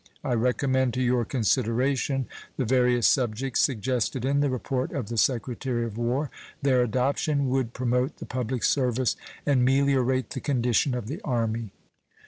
[0.23, 2.25] I recommend to your consideration
[2.57, 6.31] the various subjects suggested in the report of the Secretary of War.
[6.59, 11.69] Their adoption would promote the public service and meliorate the condition of the Army.